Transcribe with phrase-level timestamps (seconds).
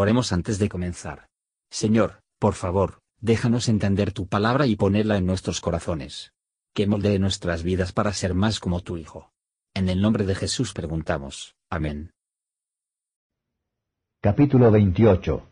[0.00, 1.28] Oremos antes de comenzar.
[1.70, 6.32] Señor, por favor, déjanos entender tu palabra y ponerla en nuestros corazones.
[6.74, 9.30] Que moldee nuestras vidas para ser más como tu Hijo.
[9.74, 11.54] En el nombre de Jesús preguntamos.
[11.68, 12.12] Amén.
[14.22, 15.46] Capítulo 28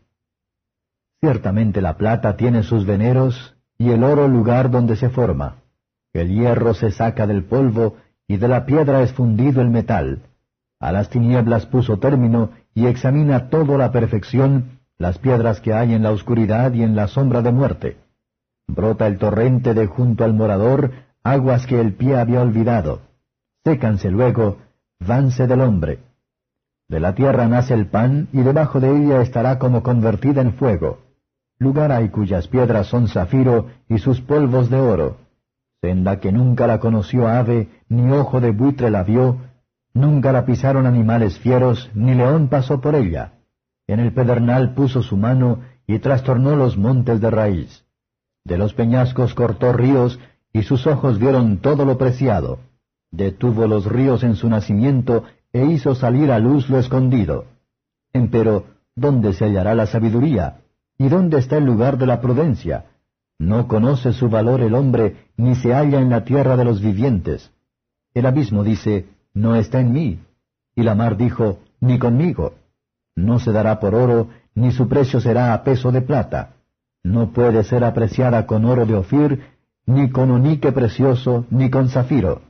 [1.21, 5.63] Ciertamente la plata tiene sus veneros, y el oro lugar donde se forma.
[6.15, 10.23] El hierro se saca del polvo, y de la piedra es fundido el metal.
[10.81, 16.03] A las tinieblas puso término, y examina todo la perfección, las piedras que hay en
[16.03, 17.97] la oscuridad y en la sombra de muerte.
[18.67, 20.93] Brota el torrente de junto al morador,
[21.23, 23.01] aguas que el pie había olvidado.
[23.65, 24.59] Sécanse luego,
[25.01, 26.01] vanse del hombre.
[26.89, 31.01] De la tierra nace el pan, y debajo de ella estará como convertida en fuego.
[31.59, 35.17] Lugar hay cuyas piedras son zafiro y sus polvos de oro.
[35.81, 39.39] Senda que nunca la conoció ave, ni ojo de buitre la vio,
[39.95, 43.33] nunca la pisaron animales fieros, ni león pasó por ella.
[43.87, 47.85] En el pedernal puso su mano y trastornó los montes de raíz.
[48.45, 50.19] De los peñascos cortó ríos,
[50.53, 52.61] y sus ojos vieron todo lo preciado.
[53.11, 57.47] Detuvo los ríos en su nacimiento, e hizo salir a luz lo escondido.
[58.13, 60.61] Empero, ¿dónde se hallará la sabiduría?
[60.99, 62.87] ¿Y dónde está el lugar de la prudencia?
[63.39, 67.53] No conoce su valor el hombre, ni se halla en la tierra de los vivientes.
[68.13, 69.07] El abismo dice,
[69.43, 70.09] No está en mí.
[70.75, 72.55] Y la mar dijo, Ni conmigo.
[73.15, 76.41] No se dará por oro, ni su precio será a peso de plata.
[77.03, 79.31] No puede ser apreciada con oro de Ofir,
[79.87, 82.43] ni con onique precioso, ni con zafiro.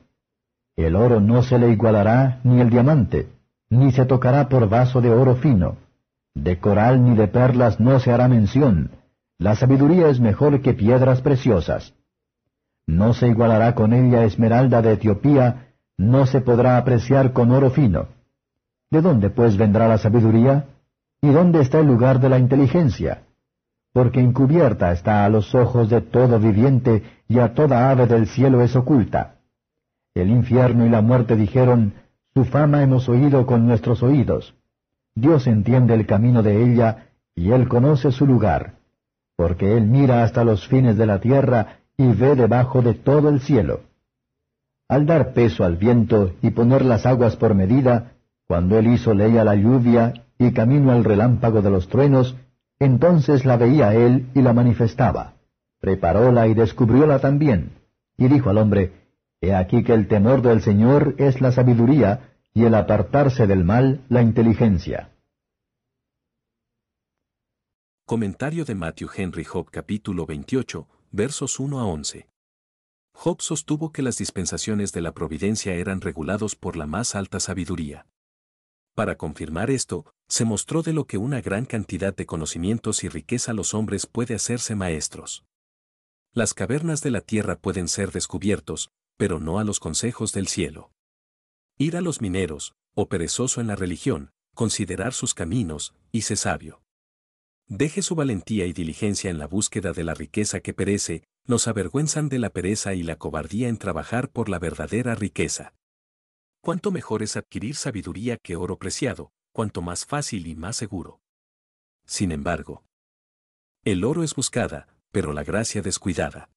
[0.75, 3.27] El oro no se le igualará, ni el diamante,
[3.69, 5.77] ni se tocará por vaso de oro fino
[6.43, 8.91] de coral ni de perlas no se hará mención.
[9.37, 11.93] La sabiduría es mejor que piedras preciosas.
[12.85, 15.68] No se igualará con ella esmeralda de Etiopía,
[15.99, 18.07] no se podrá apreciar con oro fino.
[18.89, 20.65] ¿De dónde pues vendrá la sabiduría?
[21.21, 23.23] ¿Y dónde está el lugar de la inteligencia?
[23.91, 28.61] Porque encubierta está a los ojos de todo viviente y a toda ave del cielo
[28.61, 29.39] es oculta.
[30.15, 31.93] El infierno y la muerte dijeron,
[32.33, 34.55] Su fama hemos oído con nuestros oídos.
[35.15, 38.75] Dios entiende el camino de ella, y Él conoce su lugar,
[39.35, 43.41] porque Él mira hasta los fines de la tierra y ve debajo de todo el
[43.41, 43.81] cielo.
[44.89, 48.13] Al dar peso al viento y poner las aguas por medida,
[48.47, 52.35] cuando Él hizo ley a la lluvia y camino al relámpago de los truenos,
[52.79, 55.35] entonces la veía Él y la manifestaba.
[55.79, 57.77] Preparóla y descubrióla también.
[58.17, 58.93] Y dijo al hombre,
[59.41, 64.03] He aquí que el temor del Señor es la sabiduría, y el apartarse del mal
[64.09, 65.11] la inteligencia.
[68.05, 72.27] Comentario de Matthew Henry Job capítulo 28, versos 1 a 11.
[73.21, 78.07] Job sostuvo que las dispensaciones de la providencia eran regulados por la más alta sabiduría.
[78.95, 83.51] Para confirmar esto, se mostró de lo que una gran cantidad de conocimientos y riqueza
[83.51, 85.43] los hombres puede hacerse maestros.
[86.31, 90.93] Las cavernas de la tierra pueden ser descubiertos, pero no a los consejos del cielo.
[91.77, 96.81] Ir a los mineros, o perezoso en la religión, considerar sus caminos, y sé sabio.
[97.71, 102.27] Deje su valentía y diligencia en la búsqueda de la riqueza que perece, nos avergüenzan
[102.27, 105.75] de la pereza y la cobardía en trabajar por la verdadera riqueza.
[106.61, 111.21] Cuánto mejor es adquirir sabiduría que oro preciado, cuanto más fácil y más seguro.
[112.07, 112.83] Sin embargo,
[113.85, 116.49] el oro es buscada, pero la gracia descuidada.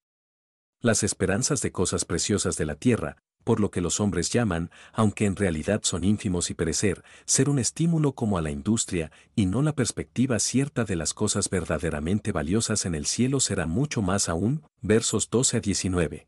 [0.81, 5.27] Las esperanzas de cosas preciosas de la tierra, por lo que los hombres llaman, aunque
[5.27, 9.63] en realidad son ínfimos y perecer, ser un estímulo como a la industria, y no
[9.63, 14.63] la perspectiva cierta de las cosas verdaderamente valiosas en el cielo será mucho más aún,
[14.81, 16.27] versos 12 a 19.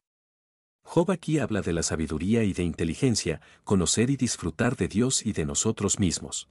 [0.83, 5.33] Job aquí habla de la sabiduría y de inteligencia, conocer y disfrutar de Dios y
[5.33, 6.49] de nosotros mismos.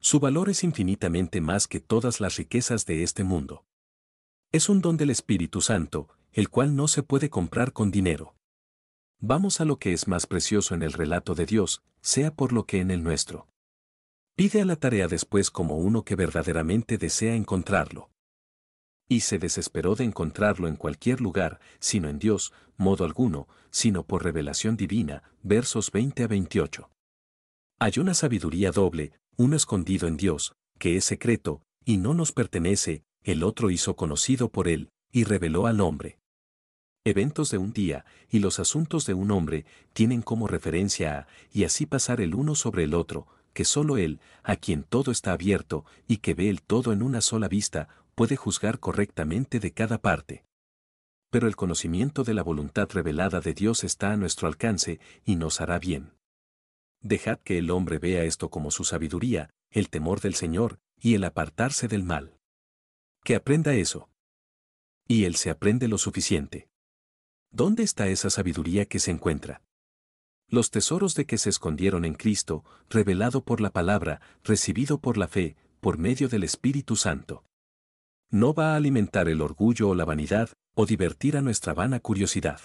[0.00, 3.64] Su valor es infinitamente más que todas las riquezas de este mundo.
[4.52, 8.35] Es un don del Espíritu Santo, el cual no se puede comprar con dinero.
[9.28, 12.64] Vamos a lo que es más precioso en el relato de Dios, sea por lo
[12.64, 13.48] que en el nuestro.
[14.36, 18.08] Pide a la tarea después como uno que verdaderamente desea encontrarlo.
[19.08, 24.22] Y se desesperó de encontrarlo en cualquier lugar, sino en Dios, modo alguno, sino por
[24.22, 26.88] revelación divina, versos 20 a 28.
[27.80, 33.02] Hay una sabiduría doble, uno escondido en Dios, que es secreto, y no nos pertenece,
[33.24, 36.20] el otro hizo conocido por él, y reveló al hombre
[37.06, 41.62] eventos de un día y los asuntos de un hombre tienen como referencia a, y
[41.62, 45.84] así pasar el uno sobre el otro, que sólo él, a quien todo está abierto
[46.08, 50.44] y que ve el todo en una sola vista, puede juzgar correctamente de cada parte.
[51.30, 55.60] Pero el conocimiento de la voluntad revelada de Dios está a nuestro alcance y nos
[55.60, 56.12] hará bien.
[57.02, 61.22] Dejad que el hombre vea esto como su sabiduría, el temor del Señor, y el
[61.22, 62.36] apartarse del mal.
[63.22, 64.08] Que aprenda eso.
[65.06, 66.68] Y él se aprende lo suficiente.
[67.56, 69.62] ¿Dónde está esa sabiduría que se encuentra?
[70.46, 75.26] Los tesoros de que se escondieron en Cristo, revelado por la palabra, recibido por la
[75.26, 77.44] fe, por medio del Espíritu Santo.
[78.30, 82.60] No va a alimentar el orgullo o la vanidad, o divertir a nuestra vana curiosidad.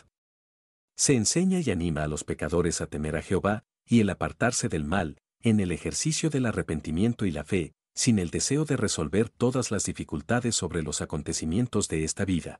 [0.98, 4.84] Se enseña y anima a los pecadores a temer a Jehová, y el apartarse del
[4.84, 9.72] mal, en el ejercicio del arrepentimiento y la fe, sin el deseo de resolver todas
[9.72, 12.60] las dificultades sobre los acontecimientos de esta vida.